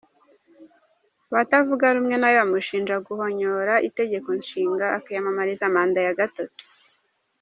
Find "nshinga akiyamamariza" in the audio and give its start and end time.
4.39-5.73